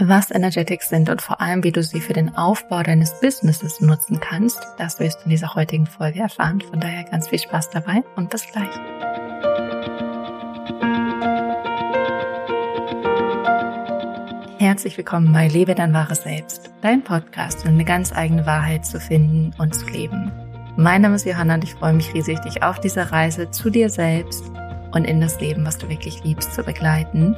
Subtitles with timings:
[0.00, 4.20] Was Energetics sind und vor allem, wie du sie für den Aufbau deines Businesses nutzen
[4.20, 6.60] kannst, das wirst du in dieser heutigen Folge erfahren.
[6.60, 8.70] Von daher ganz viel Spaß dabei und bis gleich.
[14.60, 19.00] Herzlich willkommen bei Lebe dein wahres Selbst, dein Podcast, um eine ganz eigene Wahrheit zu
[19.00, 20.30] finden und zu leben.
[20.76, 23.90] Mein Name ist Johanna und ich freue mich riesig, dich auf dieser Reise zu dir
[23.90, 24.44] selbst
[24.92, 27.34] und in das Leben, was du wirklich liebst, zu begleiten.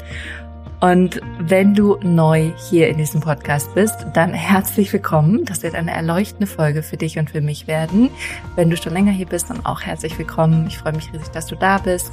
[0.81, 5.45] Und wenn du neu hier in diesem Podcast bist, dann herzlich willkommen.
[5.45, 8.09] Das wird eine erleuchtende Folge für dich und für mich werden.
[8.57, 10.67] Wenn du schon länger hier bist, dann auch herzlich willkommen.
[10.69, 12.13] Ich freue mich riesig, dass du da bist.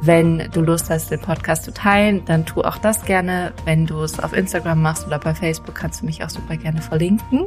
[0.00, 3.52] Wenn du Lust hast, den Podcast zu teilen, dann tu auch das gerne.
[3.66, 6.80] Wenn du es auf Instagram machst oder bei Facebook, kannst du mich auch super gerne
[6.80, 7.44] verlinken.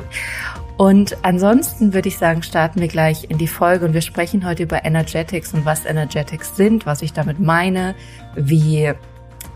[0.77, 4.63] Und ansonsten würde ich sagen, starten wir gleich in die Folge und wir sprechen heute
[4.63, 7.95] über Energetics und was Energetics sind, was ich damit meine,
[8.35, 8.93] wie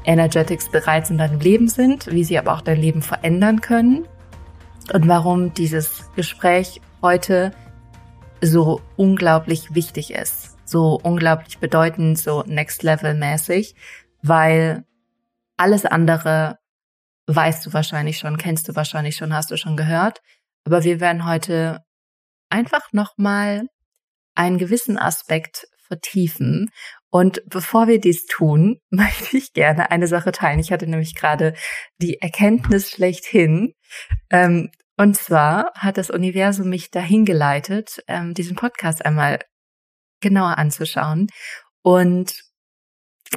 [0.05, 4.07] Energetics bereits in deinem Leben sind, wie sie aber auch dein Leben verändern können.
[4.91, 7.53] Und warum dieses Gespräch heute
[8.41, 13.75] so unglaublich wichtig ist, so unglaublich bedeutend, so next level mäßig,
[14.21, 14.83] weil
[15.57, 16.57] alles andere
[17.27, 20.21] weißt du wahrscheinlich schon, kennst du wahrscheinlich schon, hast du schon gehört,
[20.65, 21.79] aber wir werden heute
[22.49, 23.67] einfach nochmal
[24.35, 26.69] einen gewissen Aspekt vertiefen
[27.13, 30.59] und bevor wir dies tun, möchte ich gerne eine Sache teilen.
[30.59, 31.53] Ich hatte nämlich gerade
[32.01, 33.75] die Erkenntnis schlechthin.
[34.31, 39.39] Ähm, und zwar hat das Universum mich dahin geleitet, ähm, diesen Podcast einmal
[40.21, 41.27] genauer anzuschauen.
[41.83, 42.41] Und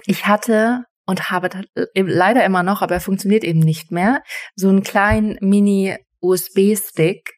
[0.06, 1.50] ich hatte und habe
[1.94, 4.22] leider immer noch, aber er funktioniert eben nicht mehr,
[4.54, 7.34] so einen kleinen Mini-USB-Stick,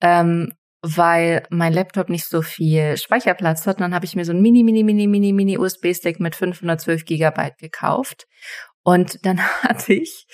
[0.00, 3.76] ähm, weil mein Laptop nicht so viel Speicherplatz hat.
[3.76, 7.04] Und dann habe ich mir so ein Mini, Mini, Mini, Mini, Mini USB-Stick mit 512
[7.04, 8.26] Gigabyte gekauft.
[8.82, 10.26] Und dann hatte ich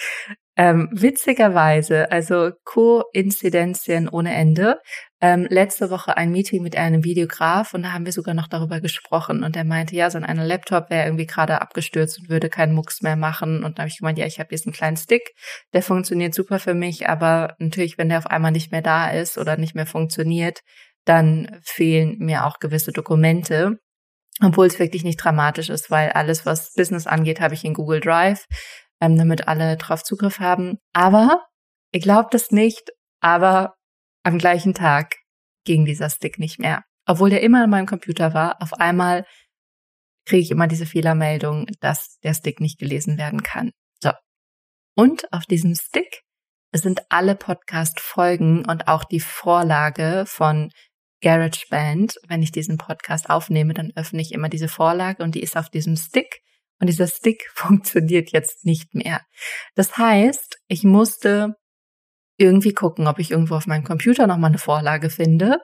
[0.57, 4.81] ähm, witzigerweise, also Koinzidenzien ohne Ende,
[5.21, 8.81] ähm, letzte Woche ein Meeting mit einem Videograf und da haben wir sogar noch darüber
[8.81, 12.73] gesprochen und er meinte, ja, so ein Laptop wäre irgendwie gerade abgestürzt und würde keinen
[12.73, 15.35] Mucks mehr machen und da habe ich gemeint, ja, ich habe jetzt einen kleinen Stick,
[15.73, 19.39] der funktioniert super für mich, aber natürlich, wenn der auf einmal nicht mehr da ist
[19.39, 20.61] oder nicht mehr funktioniert,
[21.05, 23.79] dann fehlen mir auch gewisse Dokumente.
[24.41, 28.01] Obwohl es wirklich nicht dramatisch ist, weil alles, was Business angeht, habe ich in Google
[28.01, 28.47] Drive
[29.01, 30.79] ähm, damit alle drauf Zugriff haben.
[30.93, 31.45] Aber
[31.93, 32.91] ihr glaubt es nicht,
[33.21, 33.75] aber
[34.29, 35.17] am gleichen Tag
[35.65, 36.85] ging dieser Stick nicht mehr.
[37.07, 39.25] Obwohl der immer an meinem Computer war, auf einmal
[40.27, 43.73] kriege ich immer diese Fehlermeldung, dass der Stick nicht gelesen werden kann.
[44.03, 44.11] So.
[44.95, 46.21] Und auf diesem Stick
[46.73, 50.71] sind alle Podcast-Folgen und auch die Vorlage von
[51.23, 52.17] GarageBand.
[52.29, 55.71] Wenn ich diesen Podcast aufnehme, dann öffne ich immer diese Vorlage und die ist auf
[55.71, 56.41] diesem Stick.
[56.81, 59.23] Und dieser Stick funktioniert jetzt nicht mehr.
[59.75, 61.55] Das heißt, ich musste
[62.39, 65.59] irgendwie gucken, ob ich irgendwo auf meinem Computer noch mal eine Vorlage finde.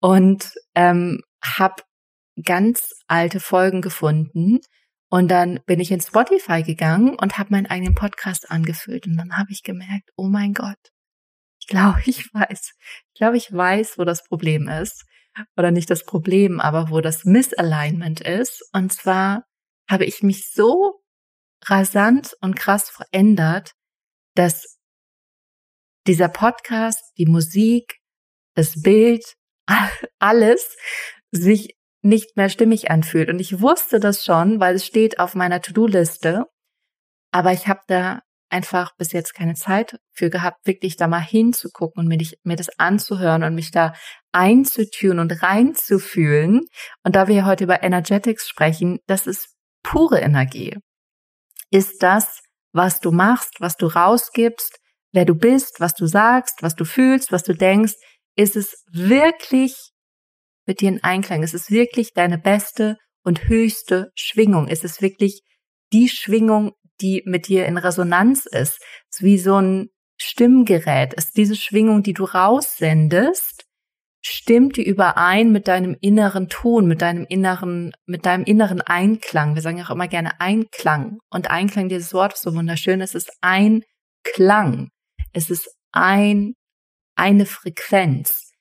[0.00, 1.82] Und ähm, habe
[2.42, 4.58] ganz alte Folgen gefunden.
[5.08, 9.06] Und dann bin ich in Spotify gegangen und habe meinen eigenen Podcast angefüllt.
[9.06, 10.78] Und dann habe ich gemerkt, oh mein Gott,
[11.60, 12.72] ich glaube, ich weiß,
[13.12, 15.04] ich glaube, ich weiß, wo das Problem ist.
[15.56, 18.62] Oder nicht das Problem, aber wo das Misalignment ist.
[18.72, 19.44] Und zwar
[19.88, 21.00] habe ich mich so
[21.64, 23.72] rasant und krass verändert,
[24.34, 24.75] dass
[26.06, 27.98] dieser Podcast, die Musik,
[28.54, 29.24] das Bild,
[30.18, 30.76] alles
[31.30, 33.28] sich nicht mehr stimmig anfühlt.
[33.28, 36.44] Und ich wusste das schon, weil es steht auf meiner To-Do-Liste.
[37.32, 42.00] Aber ich habe da einfach bis jetzt keine Zeit für gehabt, wirklich da mal hinzugucken
[42.00, 43.92] und mir, dich, mir das anzuhören und mich da
[44.32, 46.60] einzutun und reinzufühlen.
[47.02, 49.48] Und da wir heute über Energetics sprechen, das ist
[49.82, 50.78] pure Energie.
[51.70, 52.40] Ist das,
[52.72, 54.78] was du machst, was du rausgibst,
[55.16, 57.94] wer du bist, was du sagst, was du fühlst, was du denkst,
[58.36, 59.74] ist es wirklich
[60.66, 61.42] mit dir in Einklang?
[61.42, 64.68] Ist es wirklich deine beste und höchste Schwingung?
[64.68, 65.40] Ist es wirklich
[65.92, 68.78] die Schwingung, die mit dir in Resonanz ist?
[69.10, 69.88] ist wie so ein
[70.20, 71.14] Stimmgerät.
[71.14, 73.64] Ist diese Schwingung, die du raussendest,
[74.22, 79.54] stimmt die überein mit deinem inneren Ton, mit deinem inneren, mit deinem inneren Einklang.
[79.54, 81.18] Wir sagen ja auch immer gerne Einklang.
[81.30, 83.00] Und Einklang, dieses Wort ist so wunderschön.
[83.00, 84.90] Es ist Einklang.
[85.36, 86.54] Es ist ein,
[87.14, 88.52] eine Frequenz.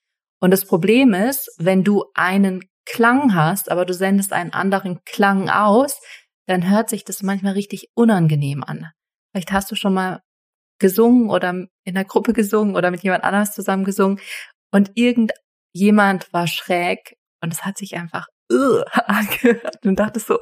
[0.41, 5.49] Und das Problem ist, wenn du einen Klang hast, aber du sendest einen anderen Klang
[5.49, 6.01] aus,
[6.47, 8.91] dann hört sich das manchmal richtig unangenehm an.
[9.31, 10.19] Vielleicht hast du schon mal
[10.77, 14.19] gesungen oder in der Gruppe gesungen oder mit jemand anders zusammen gesungen
[14.73, 15.31] und irgend
[15.71, 20.39] jemand war schräg und es hat sich einfach uh, angehört und dachte so,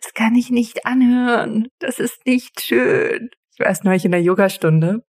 [0.00, 1.66] das kann ich nicht anhören.
[1.80, 3.30] Das ist nicht schön.
[3.54, 5.04] Ich war erst neulich in der Yogastunde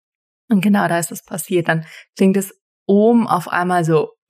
[0.50, 1.68] und genau da ist das passiert.
[1.68, 2.53] Dann klingt es
[2.86, 4.12] oben auf einmal so.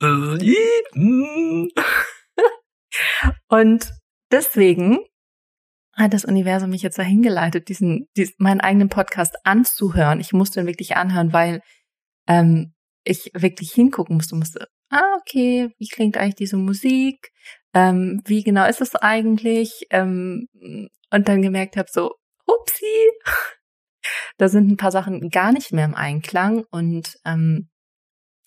[3.48, 3.92] und
[4.30, 4.98] deswegen
[5.92, 10.20] hat das Universum mich jetzt dahin geleitet, diesen, diesen meinen eigenen Podcast anzuhören.
[10.20, 11.60] Ich musste ihn wirklich anhören, weil
[12.26, 12.74] ähm,
[13.04, 17.30] ich wirklich hingucken musste, musste, ah, okay, wie klingt eigentlich diese Musik?
[17.74, 19.86] Ähm, wie genau ist es eigentlich?
[19.90, 20.48] Ähm,
[21.10, 22.14] und dann gemerkt habe, so,
[22.46, 23.10] upsie,
[24.38, 27.68] da sind ein paar Sachen gar nicht mehr im Einklang und ähm,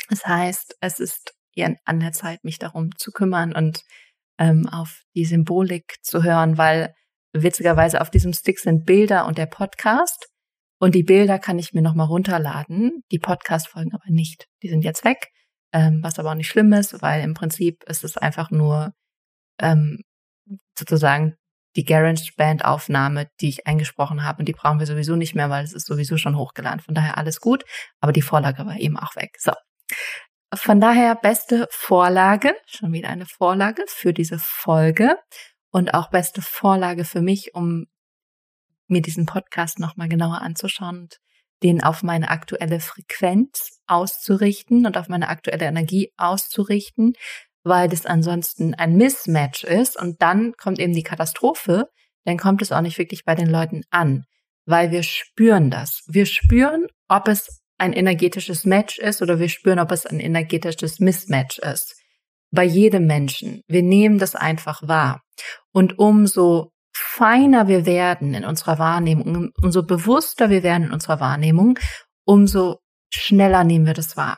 [0.10, 1.34] das heißt, es ist
[1.86, 3.84] an der Zeit, mich darum zu kümmern und
[4.38, 6.94] ähm, auf die Symbolik zu hören, weil
[7.34, 10.28] witzigerweise auf diesem Stick sind Bilder und der Podcast.
[10.80, 14.46] Und die Bilder kann ich mir nochmal runterladen, die Podcast-Folgen aber nicht.
[14.64, 15.28] Die sind jetzt weg,
[15.74, 18.94] ähm, was aber auch nicht schlimm ist, weil im Prinzip ist es einfach nur
[19.60, 20.00] ähm,
[20.78, 21.36] sozusagen
[21.80, 24.40] die GarageBand-Aufnahme, die ich eingesprochen habe.
[24.40, 26.82] Und die brauchen wir sowieso nicht mehr, weil es ist sowieso schon hochgeladen.
[26.82, 27.64] Von daher alles gut.
[28.02, 29.38] Aber die Vorlage war eben auch weg.
[29.40, 29.54] So.
[30.54, 35.16] Von daher beste Vorlage, schon wieder eine Vorlage für diese Folge
[35.72, 37.86] und auch beste Vorlage für mich, um
[38.88, 41.20] mir diesen Podcast nochmal genauer anzuschauen und
[41.64, 47.14] den auf meine aktuelle Frequenz auszurichten und auf meine aktuelle Energie auszurichten,
[47.64, 51.90] weil das ansonsten ein Mismatch ist und dann kommt eben die Katastrophe,
[52.26, 54.26] dann kommt es auch nicht wirklich bei den Leuten an,
[54.66, 56.04] weil wir spüren das.
[56.08, 61.00] Wir spüren, ob es ein energetisches Match ist oder wir spüren, ob es ein energetisches
[61.00, 61.96] Mismatch ist.
[62.52, 63.62] Bei jedem Menschen.
[63.68, 65.22] Wir nehmen das einfach wahr.
[65.72, 71.80] Und umso feiner wir werden in unserer Wahrnehmung, umso bewusster wir werden in unserer Wahrnehmung,
[72.26, 72.80] umso
[73.10, 74.38] schneller nehmen wir das wahr.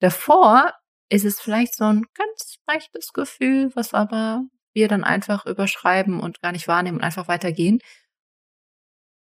[0.00, 0.72] Davor
[1.12, 6.40] ist es vielleicht so ein ganz leichtes Gefühl, was aber wir dann einfach überschreiben und
[6.40, 7.80] gar nicht wahrnehmen und einfach weitergehen.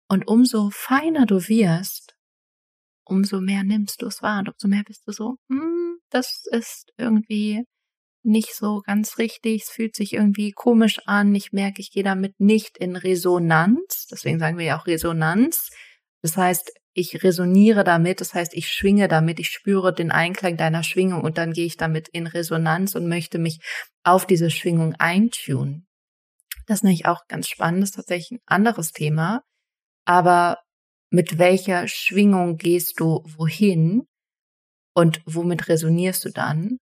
[0.09, 2.17] Und umso feiner du wirst,
[3.05, 6.91] umso mehr nimmst du es wahr und umso mehr bist du so, hm, das ist
[6.97, 7.65] irgendwie
[8.23, 12.41] nicht so ganz richtig, es fühlt sich irgendwie komisch an, ich merke, ich gehe damit
[12.41, 15.69] nicht in Resonanz, deswegen sagen wir ja auch Resonanz.
[16.23, 20.85] Das heißt, ich resoniere damit, das heißt, ich schwinge damit, ich spüre den Einklang deiner
[20.85, 23.59] Schwingung und dann gehe ich damit in Resonanz und möchte mich
[24.05, 25.87] auf diese Schwingung eintun.
[26.67, 29.43] Das ist nämlich auch ganz spannend, das ist tatsächlich ein anderes Thema,
[30.07, 30.59] aber
[31.11, 34.07] mit welcher Schwingung gehst du wohin
[34.95, 36.79] und womit resonierst du dann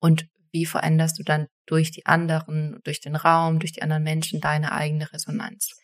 [0.00, 4.40] und wie veränderst du dann durch die anderen, durch den Raum, durch die anderen Menschen
[4.40, 5.76] deine eigene Resonanz.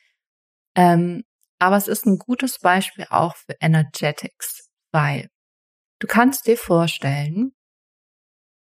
[0.74, 1.24] Ähm,
[1.64, 5.31] aber es ist ein gutes Beispiel auch für Energetics, weil
[5.99, 7.55] du kannst dir vorstellen,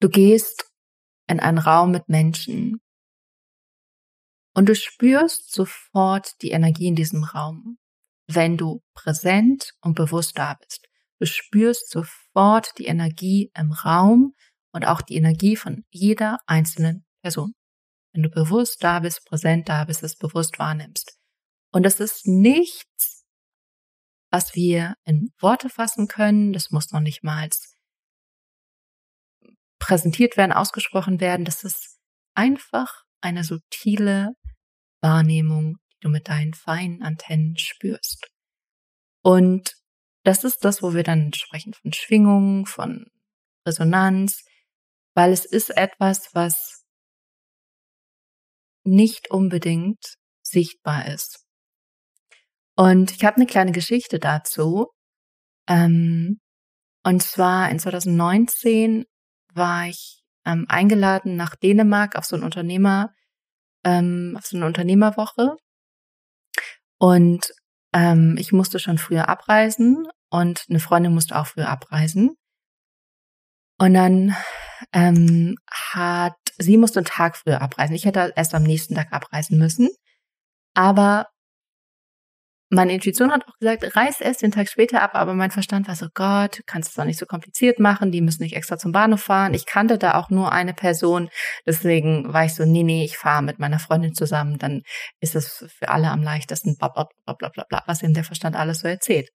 [0.00, 0.70] du gehst
[1.26, 2.82] in einen Raum mit Menschen
[4.54, 7.78] und du spürst sofort die Energie in diesem Raum,
[8.26, 10.86] wenn du präsent und bewusst da bist.
[11.20, 14.34] Du spürst sofort die Energie im Raum
[14.72, 17.54] und auch die Energie von jeder einzelnen Person.
[18.12, 21.19] Wenn du bewusst da bist, präsent da bist, es bewusst wahrnimmst.
[21.72, 23.24] Und das ist nichts,
[24.30, 26.52] was wir in Worte fassen können.
[26.52, 27.48] Das muss noch nicht mal
[29.78, 31.44] präsentiert werden, ausgesprochen werden.
[31.44, 31.98] Das ist
[32.34, 34.34] einfach eine subtile
[35.00, 38.30] Wahrnehmung, die du mit deinen feinen Antennen spürst.
[39.22, 39.74] Und
[40.24, 43.06] das ist das, wo wir dann sprechen von Schwingung, von
[43.66, 44.44] Resonanz,
[45.14, 46.84] weil es ist etwas, was
[48.84, 51.46] nicht unbedingt sichtbar ist.
[52.80, 54.86] Und ich habe eine kleine Geschichte dazu.
[55.68, 56.40] Ähm,
[57.04, 59.04] und zwar in 2019
[59.52, 63.10] war ich ähm, eingeladen nach Dänemark auf so ein Unternehmer,
[63.84, 65.56] ähm, auf so eine Unternehmerwoche.
[66.98, 67.52] Und
[67.92, 72.30] ähm, ich musste schon früher abreisen und eine Freundin musste auch früher abreisen.
[73.76, 74.34] Und dann
[74.94, 77.94] ähm, hat, sie musste einen Tag früher abreisen.
[77.94, 79.90] Ich hätte erst am nächsten Tag abreisen müssen.
[80.72, 81.26] Aber
[82.70, 85.96] meine Intuition hat auch gesagt, reis erst den Tag später ab, aber mein Verstand war
[85.96, 89.22] so, Gott, kannst es doch nicht so kompliziert machen, die müssen nicht extra zum Bahnhof
[89.22, 89.54] fahren.
[89.54, 91.30] Ich kannte da auch nur eine Person,
[91.66, 94.82] deswegen war ich so, nee, nee, ich fahre mit meiner Freundin zusammen, dann
[95.20, 98.24] ist es für alle am leichtesten, bla bla bla bla bla, bla was ihm der
[98.24, 99.30] Verstand alles so erzählt.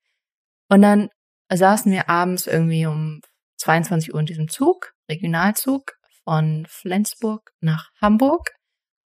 [0.69, 1.09] Und dann
[1.53, 3.19] saßen wir abends irgendwie um
[3.57, 8.51] 22 Uhr in diesem Zug, Regionalzug von Flensburg nach Hamburg.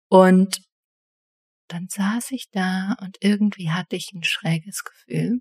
[0.10, 0.67] Und
[1.68, 5.40] dann saß ich da und irgendwie hatte ich ein schräges Gefühl.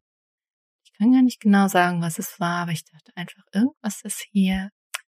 [0.84, 4.26] Ich kann gar nicht genau sagen, was es war, aber ich dachte einfach, irgendwas ist
[4.32, 4.70] hier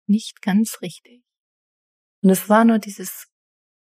[0.06, 1.22] nicht ganz richtig.
[2.22, 3.26] Und es war nur dieses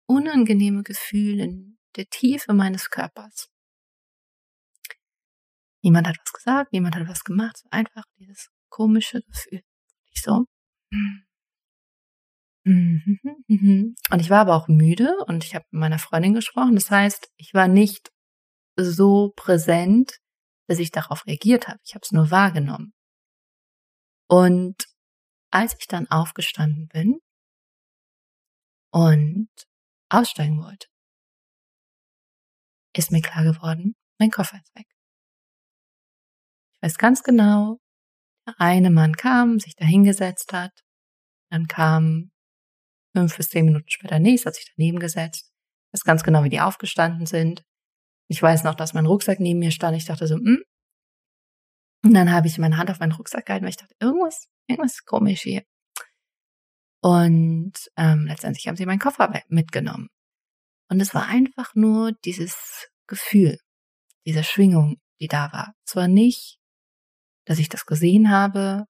[0.06, 3.48] unangenehme Gefühl in der Tiefe meines Körpers.
[5.82, 7.62] Niemand hat was gesagt, niemand hat was gemacht.
[7.70, 9.62] Einfach dieses komische Gefühl.
[10.12, 10.46] Ich so.
[12.66, 16.74] Und ich war aber auch müde und ich habe mit meiner Freundin gesprochen.
[16.74, 18.10] Das heißt, ich war nicht
[18.76, 20.18] so präsent,
[20.68, 21.78] dass ich darauf reagiert habe.
[21.84, 22.92] Ich habe es nur wahrgenommen.
[24.28, 24.84] Und
[25.52, 27.20] als ich dann aufgestanden bin
[28.92, 29.48] und
[30.08, 30.88] aussteigen wollte,
[32.96, 34.88] ist mir klar geworden, mein Koffer ist weg.
[36.72, 37.78] Ich weiß ganz genau,
[38.48, 40.72] der eine Mann kam, sich da hingesetzt hat,
[41.50, 42.32] dann kam
[43.16, 45.50] fünf bis zehn Minuten später nächst, hat sich daneben gesetzt.
[45.88, 47.64] Ich weiß ganz genau, wie die aufgestanden sind.
[48.28, 49.96] Ich weiß noch, dass mein Rucksack neben mir stand.
[49.96, 50.62] Ich dachte so, mm.
[52.04, 54.92] Und dann habe ich meine Hand auf meinen Rucksack gehalten, weil ich dachte, irgendwas, irgendwas
[54.92, 55.62] ist komisch hier.
[57.02, 60.08] Und ähm, letztendlich haben sie meinen Koffer mitgenommen.
[60.90, 63.58] Und es war einfach nur dieses Gefühl,
[64.26, 65.72] diese Schwingung, die da war.
[65.86, 66.58] Es war nicht,
[67.46, 68.84] dass ich das gesehen habe,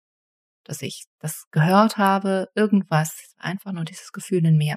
[0.68, 4.76] dass ich das gehört habe, irgendwas, einfach nur dieses Gefühl in mir.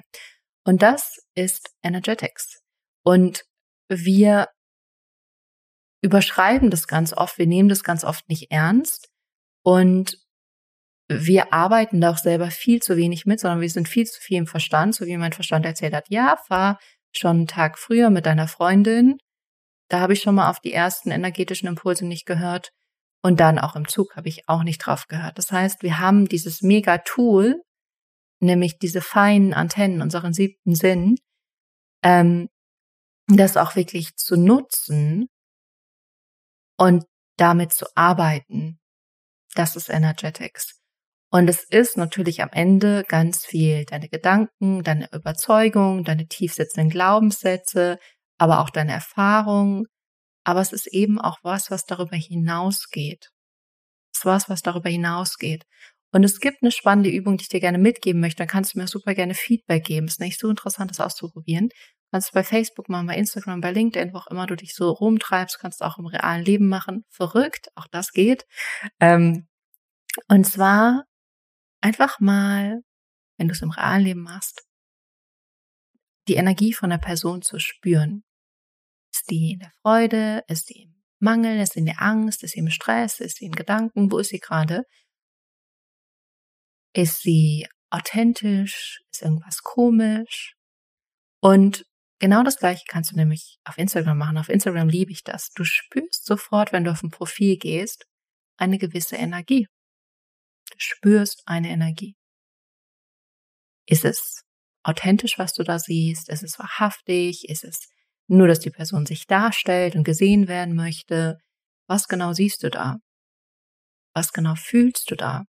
[0.64, 2.60] Und das ist Energetics.
[3.02, 3.44] Und
[3.88, 4.48] wir
[6.02, 9.08] überschreiben das ganz oft, wir nehmen das ganz oft nicht ernst
[9.62, 10.18] und
[11.08, 14.38] wir arbeiten da auch selber viel zu wenig mit, sondern wir sind viel zu viel
[14.38, 16.78] im Verstand, so wie mein Verstand erzählt hat, ja, fahr
[17.12, 19.18] schon einen Tag früher mit deiner Freundin.
[19.88, 22.70] Da habe ich schon mal auf die ersten energetischen Impulse nicht gehört.
[23.22, 25.36] Und dann auch im Zug habe ich auch nicht drauf gehört.
[25.36, 27.62] Das heißt, wir haben dieses Mega-Tool,
[28.40, 31.16] nämlich diese feinen Antennen, unseren siebten Sinn,
[32.02, 32.48] ähm,
[33.26, 35.28] das auch wirklich zu nutzen
[36.78, 37.04] und
[37.36, 38.78] damit zu arbeiten.
[39.54, 40.80] Das ist Energetics.
[41.30, 47.98] Und es ist natürlich am Ende ganz viel deine Gedanken, deine Überzeugung, deine tiefsitzenden Glaubenssätze,
[48.38, 49.86] aber auch deine Erfahrung,
[50.44, 53.30] aber es ist eben auch was, was darüber hinausgeht.
[54.12, 55.64] Es ist was, was darüber hinausgeht.
[56.12, 58.38] Und es gibt eine spannende Übung, die ich dir gerne mitgeben möchte.
[58.38, 60.06] Dann kannst du mir super gerne Feedback geben.
[60.06, 61.68] Es ist nicht so interessant, das auszuprobieren.
[61.68, 64.90] Du kannst bei Facebook machen, bei Instagram, bei LinkedIn, wo auch immer du dich so
[64.90, 67.04] rumtreibst, kannst du auch im realen Leben machen.
[67.10, 68.46] Verrückt, auch das geht.
[68.98, 69.46] Ähm,
[70.26, 71.04] und zwar
[71.80, 72.80] einfach mal,
[73.38, 74.64] wenn du es im realen Leben machst,
[76.26, 78.24] die Energie von der Person zu spüren.
[79.20, 80.44] Ist die in der Freude?
[80.48, 81.60] Ist sie im Mangel?
[81.60, 82.42] Ist sie in der Angst?
[82.42, 83.20] Ist sie im Stress?
[83.20, 84.10] Ist sie in Gedanken?
[84.10, 84.84] Wo ist sie gerade?
[86.94, 89.02] Ist sie authentisch?
[89.12, 90.54] Ist irgendwas komisch?
[91.42, 91.84] Und
[92.18, 94.38] genau das gleiche kannst du nämlich auf Instagram machen.
[94.38, 95.50] Auf Instagram liebe ich das.
[95.50, 98.06] Du spürst sofort, wenn du auf ein Profil gehst,
[98.56, 99.68] eine gewisse Energie.
[100.70, 102.16] Du spürst eine Energie.
[103.86, 104.44] Ist es
[104.82, 106.30] authentisch, was du da siehst?
[106.30, 107.50] Ist es wahrhaftig?
[107.50, 107.90] Ist es
[108.30, 111.38] nur, dass die Person sich darstellt und gesehen werden möchte.
[111.88, 112.96] Was genau siehst du da?
[114.14, 115.44] Was genau fühlst du da?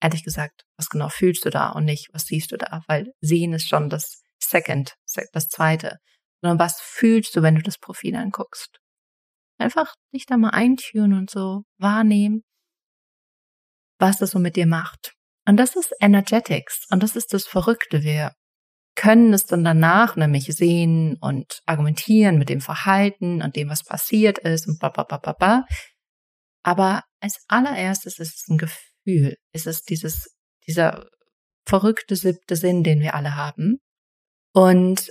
[0.00, 2.82] Ehrlich gesagt, was genau fühlst du da und nicht, was siehst du da?
[2.88, 4.94] Weil sehen ist schon das Second,
[5.32, 5.98] das Zweite.
[6.40, 8.78] Sondern was fühlst du, wenn du das Profil anguckst?
[9.58, 12.42] Einfach dich da mal eintüren und so wahrnehmen,
[13.98, 15.12] was das so mit dir macht.
[15.46, 16.86] Und das ist Energetics.
[16.90, 18.02] Und das ist das Verrückte.
[18.02, 18.32] Wir
[18.94, 24.38] können es dann danach nämlich sehen und argumentieren mit dem Verhalten und dem, was passiert
[24.38, 25.64] ist und ba, ba, ba, ba, ba.
[26.62, 31.06] Aber als allererstes ist es ein Gefühl, ist es dieses, dieser
[31.66, 33.78] verrückte siebte Sinn, den wir alle haben.
[34.52, 35.10] Und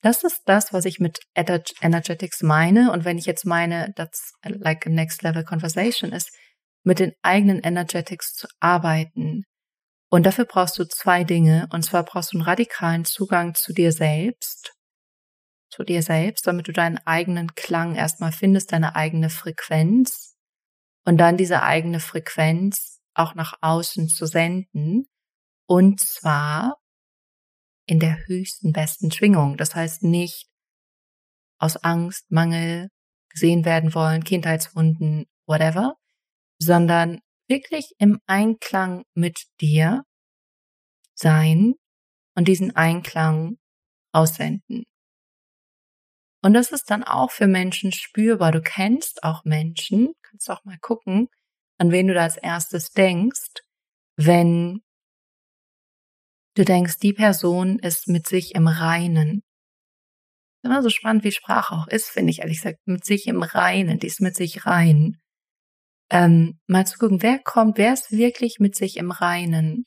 [0.00, 2.92] das ist das, was ich mit Energetics meine.
[2.92, 6.30] Und wenn ich jetzt meine, that's like a next level conversation ist,
[6.84, 9.42] mit den eigenen Energetics zu arbeiten,
[10.10, 11.68] und dafür brauchst du zwei Dinge.
[11.72, 14.74] Und zwar brauchst du einen radikalen Zugang zu dir selbst,
[15.70, 20.36] zu dir selbst, damit du deinen eigenen Klang erstmal findest, deine eigene Frequenz
[21.04, 25.06] und dann diese eigene Frequenz auch nach außen zu senden.
[25.66, 26.78] Und zwar
[27.86, 29.56] in der höchsten, besten Schwingung.
[29.56, 30.48] Das heißt nicht
[31.58, 32.88] aus Angst, Mangel,
[33.28, 35.96] gesehen werden wollen, Kindheitswunden, whatever,
[36.58, 40.04] sondern wirklich im Einklang mit dir
[41.14, 41.74] sein
[42.36, 43.58] und diesen Einklang
[44.12, 44.84] aussenden.
[46.42, 48.52] Und das ist dann auch für Menschen spürbar.
[48.52, 51.28] Du kennst auch Menschen, kannst auch mal gucken,
[51.78, 53.62] an wen du da als erstes denkst,
[54.16, 54.82] wenn
[56.54, 59.42] du denkst, die Person ist mit sich im Reinen.
[60.62, 63.98] Immer so spannend, wie Sprache auch ist, finde ich ehrlich gesagt, mit sich im Reinen,
[63.98, 65.20] die ist mit sich rein
[66.10, 69.84] ähm, mal zu gucken, wer kommt, wer ist wirklich mit sich im Reinen?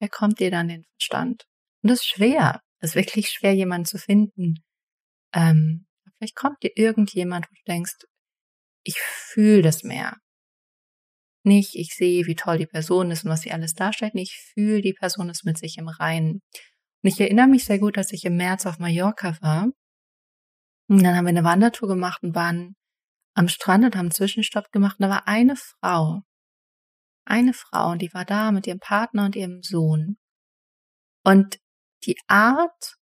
[0.00, 1.44] Wer kommt dir dann den Verstand?
[1.82, 2.60] Und das ist schwer.
[2.80, 4.64] Das ist wirklich schwer, jemanden zu finden.
[5.34, 7.94] Ähm, vielleicht kommt dir irgendjemand, wo du denkst,
[8.84, 10.16] ich fühle das mehr.
[11.44, 14.14] Nicht, ich sehe, wie toll die Person ist und was sie alles darstellt.
[14.14, 16.40] Nee, ich fühle, die Person ist mit sich im Reinen.
[17.02, 19.68] Und ich erinnere mich sehr gut, dass ich im März auf Mallorca war.
[20.88, 22.74] Und dann haben wir eine Wandertour gemacht und waren
[23.34, 24.98] am Strand und haben Zwischenstopp gemacht.
[24.98, 26.22] Und da war eine Frau.
[27.24, 30.16] Eine Frau und die war da mit ihrem Partner und ihrem Sohn.
[31.24, 31.58] Und
[32.04, 32.96] die Art,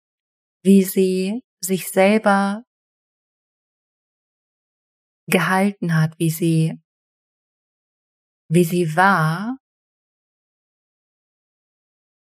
[0.61, 2.63] wie sie sich selber
[5.27, 6.81] gehalten hat, wie sie,
[8.49, 9.57] wie sie war,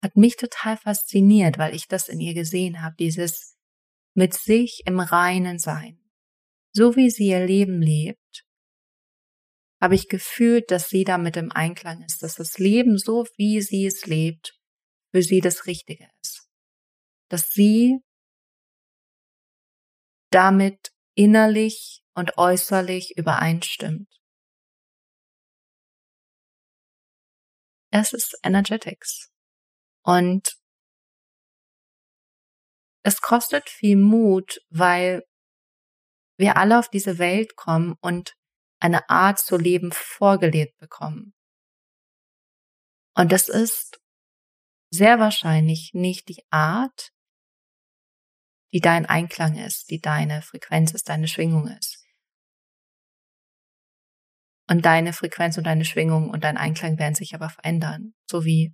[0.04, 3.58] hat mich total fasziniert, weil ich das in ihr gesehen habe, dieses
[4.16, 5.99] mit sich im Reinen sein.
[6.72, 8.46] So wie sie ihr Leben lebt,
[9.82, 13.86] habe ich gefühlt, dass sie damit im Einklang ist, dass das Leben so wie sie
[13.86, 14.58] es lebt,
[15.12, 16.48] für sie das Richtige ist.
[17.30, 18.00] Dass sie
[20.32, 24.08] damit innerlich und äußerlich übereinstimmt.
[27.92, 29.32] Es ist Energetics.
[30.04, 30.60] Und
[33.04, 35.24] es kostet viel Mut, weil
[36.40, 38.36] wir alle auf diese Welt kommen und
[38.80, 41.34] eine Art zu leben vorgelebt bekommen.
[43.14, 44.00] Und das ist
[44.90, 47.12] sehr wahrscheinlich nicht die Art,
[48.72, 52.06] die dein Einklang ist, die deine Frequenz ist, deine Schwingung ist.
[54.70, 58.14] Und deine Frequenz und deine Schwingung und dein Einklang werden sich aber verändern.
[58.30, 58.74] So wie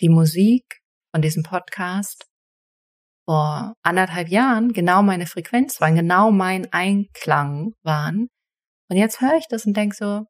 [0.00, 2.31] die Musik von diesem Podcast
[3.24, 8.28] vor anderthalb Jahren genau meine Frequenz waren, genau mein Einklang waren.
[8.88, 10.26] Und jetzt höre ich das und denke so,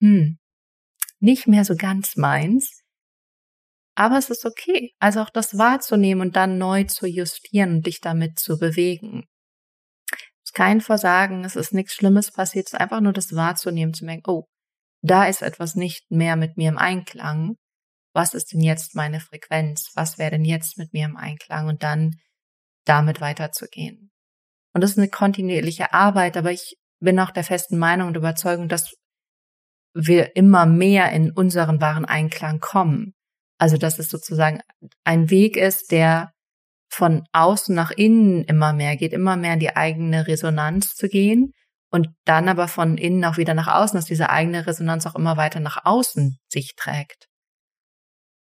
[0.00, 0.38] hm,
[1.20, 2.82] nicht mehr so ganz meins.
[3.94, 4.92] Aber es ist okay.
[4.98, 9.24] Also auch das wahrzunehmen und dann neu zu justieren und dich damit zu bewegen.
[10.10, 13.94] Es ist kein Versagen, es ist nichts Schlimmes passiert, es ist einfach nur das wahrzunehmen,
[13.94, 14.46] zu merken, oh,
[15.02, 17.56] da ist etwas nicht mehr mit mir im Einklang.
[18.14, 19.90] Was ist denn jetzt meine Frequenz?
[19.94, 21.68] Was wäre denn jetzt mit mir im Einklang?
[21.68, 22.16] Und dann
[22.84, 24.10] damit weiterzugehen.
[24.74, 28.68] Und das ist eine kontinuierliche Arbeit, aber ich bin auch der festen Meinung und Überzeugung,
[28.68, 28.94] dass
[29.94, 33.14] wir immer mehr in unseren wahren Einklang kommen.
[33.58, 34.60] Also dass es sozusagen
[35.04, 36.32] ein Weg ist, der
[36.90, 41.52] von außen nach innen immer mehr geht, immer mehr in die eigene Resonanz zu gehen
[41.90, 45.36] und dann aber von innen auch wieder nach außen, dass diese eigene Resonanz auch immer
[45.36, 47.28] weiter nach außen sich trägt.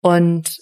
[0.02, 0.58] Und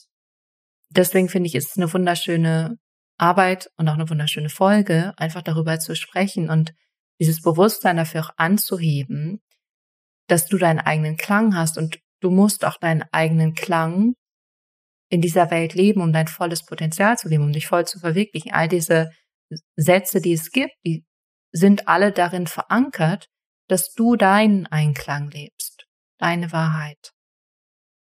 [0.90, 2.78] deswegen finde ich, ist es eine wunderschöne
[3.18, 6.74] Arbeit und auch eine wunderschöne Folge, einfach darüber zu sprechen und
[7.20, 9.42] dieses Bewusstsein dafür auch anzuheben,
[10.28, 14.14] dass du deinen eigenen Klang hast und du musst auch deinen eigenen Klang
[15.10, 18.52] in dieser Welt leben, um dein volles Potenzial zu leben, um dich voll zu verwirklichen.
[18.52, 19.10] All diese
[19.76, 21.06] Sätze, die es gibt, die
[21.54, 23.28] sind alle darin verankert,
[23.68, 25.86] dass du deinen Einklang lebst,
[26.20, 27.14] deine Wahrheit,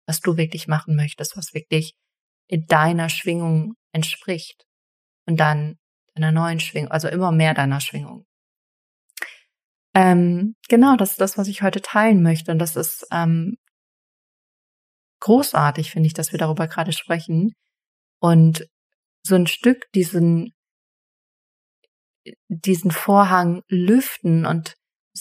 [0.05, 1.95] was du wirklich machen möchtest, was wirklich
[2.47, 4.68] in deiner Schwingung entspricht
[5.29, 5.77] und dann
[6.15, 8.25] deiner neuen Schwingung, also immer mehr deiner Schwingung.
[9.93, 12.51] Ähm, genau, das ist das, was ich heute teilen möchte.
[12.51, 13.57] Und das ist ähm,
[15.21, 17.53] großartig, finde ich, dass wir darüber gerade sprechen
[18.19, 18.67] und
[19.23, 20.53] so ein Stück diesen
[22.47, 24.75] diesen Vorhang lüften und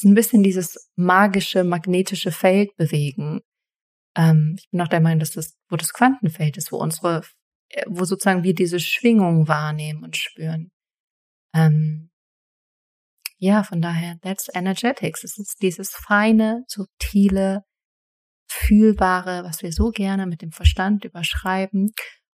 [0.04, 3.40] ein bisschen dieses magische magnetische Feld bewegen.
[4.16, 7.22] Ähm, ich bin auch der Meinung, dass das, wo das Quantenfeld ist, wo unsere,
[7.86, 10.70] wo sozusagen wir diese Schwingung wahrnehmen und spüren.
[11.54, 12.10] Ähm,
[13.38, 15.22] ja, von daher, that's energetics.
[15.22, 17.62] Es ist dieses feine, subtile,
[18.50, 21.92] Fühlbare, was wir so gerne mit dem Verstand überschreiben.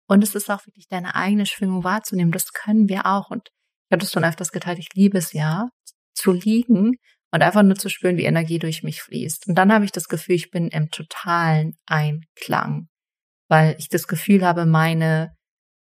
[0.09, 2.33] Und es ist auch wirklich deine eigene Schwingung wahrzunehmen.
[2.33, 3.31] Das können wir auch.
[3.31, 4.79] Und ich habe das schon öfters geteilt.
[4.79, 5.69] Ich liebe es ja,
[6.15, 6.97] zu liegen
[7.33, 9.49] und einfach nur zu spüren, wie Energie durch mich fließt.
[9.49, 12.89] Und dann habe ich das Gefühl, ich bin im totalen Einklang,
[13.51, 15.35] weil ich das Gefühl habe, meine,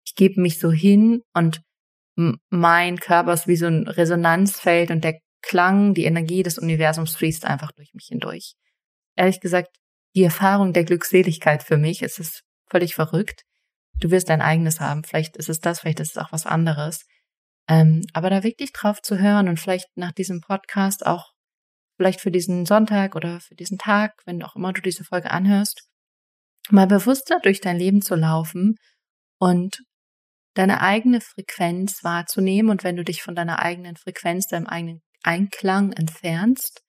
[0.07, 1.61] ich gebe mich so hin und
[2.49, 7.45] mein Körper ist wie so ein Resonanzfeld und der Klang, die Energie des Universums fließt
[7.45, 8.55] einfach durch mich hindurch.
[9.17, 9.77] Ehrlich gesagt,
[10.15, 12.03] die Erfahrung der Glückseligkeit für mich.
[12.03, 13.43] Es ist völlig verrückt.
[14.01, 15.05] Du wirst dein eigenes haben.
[15.05, 17.05] Vielleicht ist es das, vielleicht ist es auch was anderes.
[17.69, 21.33] Ähm, aber da wirklich drauf zu hören und vielleicht nach diesem Podcast auch,
[21.97, 25.87] vielleicht für diesen Sonntag oder für diesen Tag, wenn auch immer du diese Folge anhörst,
[26.71, 28.77] mal bewusster durch dein Leben zu laufen
[29.39, 29.83] und
[30.55, 35.93] deine eigene Frequenz wahrzunehmen und wenn du dich von deiner eigenen Frequenz, deinem eigenen Einklang
[35.93, 36.83] entfernst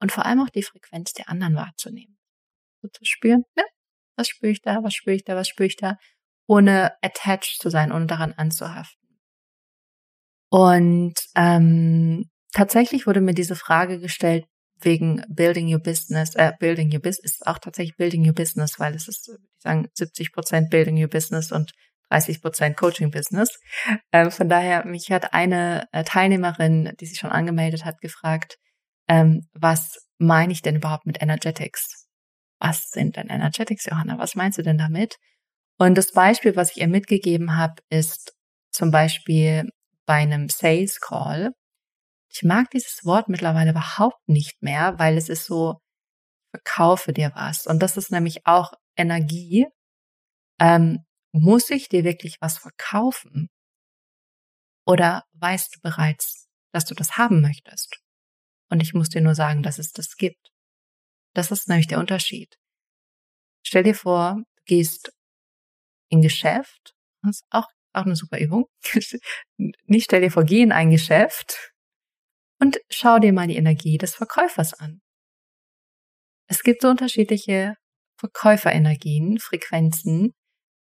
[0.00, 2.18] und vor allem auch die Frequenz der anderen wahrzunehmen.
[2.82, 3.64] So zu spüren, ja,
[4.16, 5.96] was spüre ich da, was spüre ich da, was spüre ich da,
[6.46, 9.00] ohne attached zu sein, ohne daran anzuhaften.
[10.50, 14.46] Und ähm, tatsächlich wurde mir diese Frage gestellt,
[14.84, 18.94] wegen Building Your Business, äh, Building Your Business ist auch tatsächlich Building Your Business, weil
[18.94, 21.72] es ist, ich sagen, 70 Prozent Building Your Business und
[22.10, 23.58] 30 Prozent Coaching Business.
[24.12, 28.56] Ähm, von daher, mich hat eine äh, Teilnehmerin, die sich schon angemeldet hat, gefragt,
[29.08, 32.06] ähm, was meine ich denn überhaupt mit Energetics?
[32.58, 34.18] Was sind denn Energetics, Johanna?
[34.18, 35.16] Was meinst du denn damit?
[35.78, 38.34] Und das Beispiel, was ich ihr mitgegeben habe, ist
[38.70, 39.68] zum Beispiel
[40.04, 41.52] bei einem Sales Call.
[42.32, 45.80] Ich mag dieses Wort mittlerweile überhaupt nicht mehr, weil es ist so,
[46.50, 47.66] verkaufe dir was.
[47.66, 49.66] Und das ist nämlich auch Energie.
[50.60, 53.48] Ähm, muss ich dir wirklich was verkaufen?
[54.86, 58.00] Oder weißt du bereits, dass du das haben möchtest?
[58.70, 60.50] Und ich muss dir nur sagen, dass es das gibt.
[61.34, 62.56] Das ist nämlich der Unterschied.
[63.64, 65.12] Stell dir vor, du gehst
[66.08, 68.66] in Geschäft, das ist auch, auch eine super Übung.
[69.86, 71.69] Nicht stell dir vor, geh in ein Geschäft
[72.60, 75.00] und schau dir mal die Energie des Verkäufers an.
[76.48, 77.74] Es gibt so unterschiedliche
[78.18, 80.32] Verkäuferenergien, Frequenzen,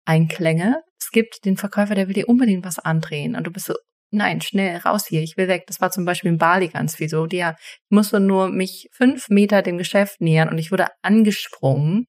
[0.05, 0.83] Einklänge.
[0.99, 3.75] Es gibt den Verkäufer, der will dir unbedingt was andrehen und du bist so,
[4.11, 5.65] nein, schnell raus hier, ich will weg.
[5.67, 7.27] Das war zum Beispiel in Bali ganz viel so.
[7.27, 12.07] Ja, ich musste nur mich fünf Meter dem Geschäft nähern und ich wurde angesprungen.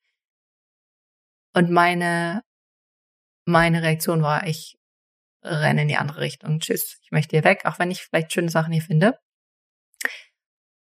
[1.56, 2.42] Und meine,
[3.46, 4.76] meine Reaktion war, ich
[5.44, 6.60] renne in die andere Richtung.
[6.60, 9.18] Tschüss, ich möchte hier weg, auch wenn ich vielleicht schöne Sachen hier finde.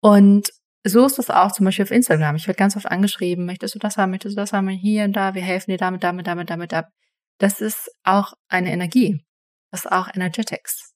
[0.02, 0.50] Und
[0.86, 2.36] so ist das auch zum Beispiel auf Instagram.
[2.36, 5.14] Ich werde ganz oft angeschrieben, möchtest du das haben, möchtest du das haben, hier und
[5.14, 6.88] da, wir helfen dir damit, damit, damit, damit, damit.
[7.40, 9.24] Das ist auch eine Energie.
[9.72, 10.94] Das ist auch Energetics.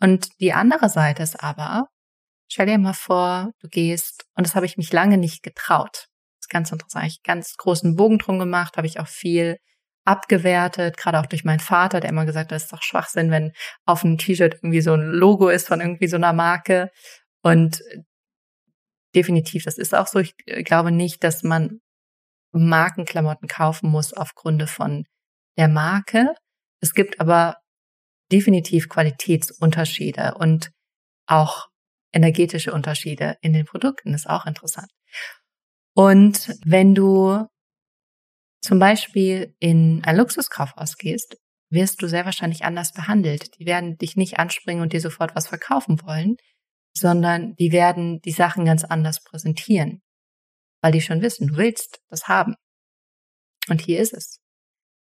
[0.00, 1.88] Und die andere Seite ist aber,
[2.48, 6.06] stell dir mal vor, du gehst, und das habe ich mich lange nicht getraut.
[6.36, 7.06] Das ist ganz interessant.
[7.06, 9.58] Ich ganz großen Bogen drum gemacht, habe ich auch viel
[10.08, 13.52] abgewertet, gerade auch durch meinen Vater, der immer gesagt hat, das ist doch Schwachsinn, wenn
[13.84, 16.90] auf einem T-Shirt irgendwie so ein Logo ist von irgendwie so einer Marke.
[17.42, 17.82] Und
[19.14, 20.18] definitiv, das ist auch so.
[20.18, 21.80] Ich glaube nicht, dass man
[22.52, 25.04] Markenklamotten kaufen muss aufgrund von
[25.58, 26.34] der Marke.
[26.80, 27.56] Es gibt aber
[28.32, 30.70] definitiv Qualitätsunterschiede und
[31.26, 31.68] auch
[32.12, 34.90] energetische Unterschiede in den Produkten ist auch interessant.
[35.94, 37.46] Und wenn du
[38.60, 41.36] zum Beispiel in ein Luxuskaufhaus gehst,
[41.70, 43.58] wirst du sehr wahrscheinlich anders behandelt.
[43.58, 46.36] Die werden dich nicht anspringen und dir sofort was verkaufen wollen,
[46.96, 50.02] sondern die werden die Sachen ganz anders präsentieren,
[50.82, 52.54] weil die schon wissen, du willst das haben.
[53.68, 54.40] Und hier ist es.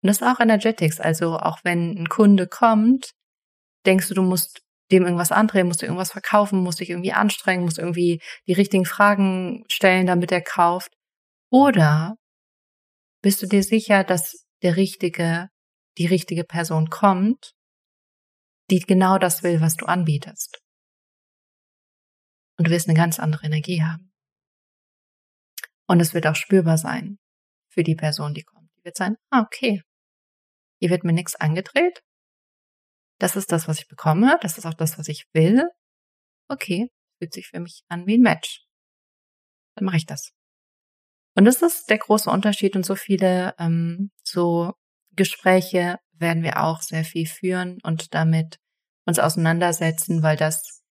[0.02, 1.00] Und das ist auch Energetics.
[1.00, 3.12] Also auch wenn ein Kunde kommt,
[3.86, 7.64] denkst du, du musst dem irgendwas andrehen, musst du irgendwas verkaufen, musst dich irgendwie anstrengen,
[7.64, 10.94] musst irgendwie die richtigen Fragen stellen, damit er kauft.
[11.52, 12.16] Oder
[13.28, 15.50] bist du dir sicher, dass der richtige,
[15.98, 17.52] die richtige Person kommt,
[18.72, 20.62] die genau das will, was du anbietest?
[22.58, 24.14] Und du wirst eine ganz andere Energie haben.
[25.90, 27.20] Und es wird auch spürbar sein
[27.68, 28.70] für die Person, die kommt.
[28.78, 29.84] Die wird sein, ah, okay,
[30.80, 32.02] hier wird mir nichts angedreht.
[33.20, 34.38] Das ist das, was ich bekomme.
[34.42, 35.66] Das ist auch das, was ich will.
[36.48, 36.88] Okay,
[37.18, 38.66] fühlt sich für mich an wie ein Match.
[39.76, 40.32] Dann mache ich das.
[41.38, 44.74] Und das ist der große Unterschied und so viele ähm, so
[45.16, 48.58] Gespräche werden wir auch sehr viel führen und damit
[49.06, 50.82] uns auseinandersetzen, weil das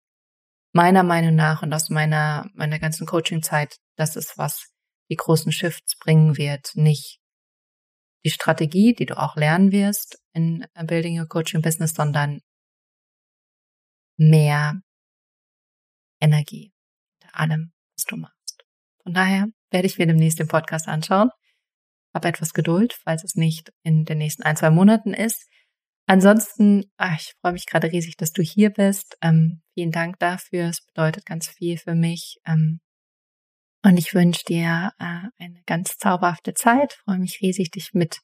[0.72, 4.72] meiner Meinung nach und aus meiner meiner ganzen Coaching-Zeit, das ist was
[5.10, 7.18] die großen Shifts bringen wird, nicht
[8.24, 12.40] die Strategie, die du auch lernen wirst in Building Your Coaching Business, sondern
[14.16, 14.80] mehr
[16.20, 16.72] Energie
[17.20, 18.64] hinter allem, was du machst.
[19.02, 21.30] Von daher werde ich mir demnächst den Podcast anschauen.
[22.14, 25.48] Hab etwas Geduld, falls es nicht in den nächsten ein, zwei Monaten ist.
[26.06, 29.16] Ansonsten, ach, ich freue mich gerade riesig, dass du hier bist.
[29.20, 30.68] Ähm, vielen Dank dafür.
[30.68, 32.38] Es bedeutet ganz viel für mich.
[32.46, 32.80] Ähm,
[33.84, 36.92] und ich wünsche dir äh, eine ganz zauberhafte Zeit.
[37.04, 38.20] Freue mich riesig, dich mit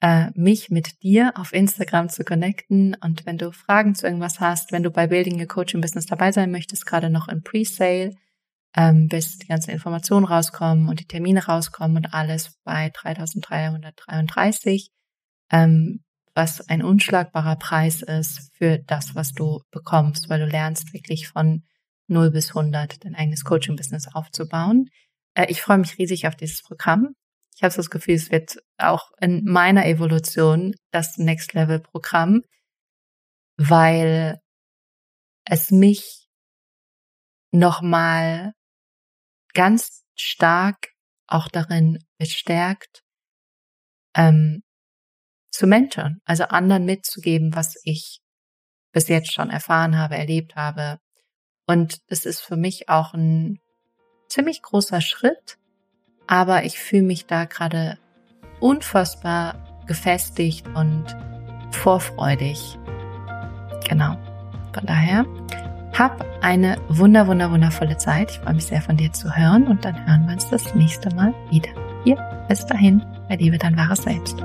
[0.00, 2.96] äh, mich mit dir auf Instagram zu connecten.
[3.02, 6.32] Und wenn du Fragen zu irgendwas hast, wenn du bei Building Your Coaching Business dabei
[6.32, 8.14] sein möchtest, gerade noch im Pre-Sale,
[8.76, 14.90] ähm, bis die ganzen Informationen rauskommen und die Termine rauskommen und alles bei 3333,
[15.50, 16.04] ähm,
[16.34, 21.64] was ein unschlagbarer Preis ist für das, was du bekommst, weil du lernst wirklich von
[22.06, 24.88] 0 bis 100 dein eigenes Coaching-Business aufzubauen.
[25.34, 27.14] Äh, ich freue mich riesig auf dieses Programm.
[27.56, 32.42] Ich habe so das Gefühl, es wird auch in meiner Evolution das Next-Level-Programm,
[33.56, 34.40] weil
[35.44, 36.28] es mich
[37.52, 38.52] nochmal
[39.54, 40.88] ganz stark
[41.26, 43.02] auch darin bestärkt,
[44.14, 44.62] ähm,
[45.50, 48.20] zu mentoren, also anderen mitzugeben, was ich
[48.92, 50.98] bis jetzt schon erfahren habe, erlebt habe,
[51.70, 53.60] Und es ist für mich auch ein
[54.28, 55.56] ziemlich großer Schritt,
[56.26, 57.96] aber ich fühle mich da gerade
[58.58, 61.16] unfassbar gefestigt und
[61.70, 62.76] vorfreudig.
[63.88, 64.16] Genau.
[64.74, 65.24] Von daher,
[65.98, 68.30] hab eine wunder, wunder, wundervolle Zeit.
[68.30, 71.14] Ich freue mich sehr von dir zu hören und dann hören wir uns das nächste
[71.14, 71.70] Mal wieder.
[72.04, 72.16] Hier,
[72.48, 74.36] bis dahin, bei Liebe dein wahres Selbst.